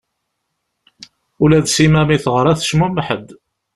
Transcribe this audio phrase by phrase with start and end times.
[1.43, 3.27] Ula d Sima mi i teɣra tecmumeḥ-d.